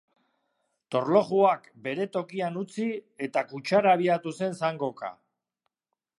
Torlojuak 0.95 1.69
bere 1.87 2.07
tokian 2.17 2.57
utzi 2.63 2.89
eta 3.29 3.45
kutxara 3.53 3.95
abiatu 3.99 4.35
zen 4.41 4.61
zangoka. 4.65 5.15